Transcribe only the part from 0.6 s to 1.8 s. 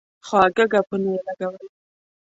ګپونه یې لګول.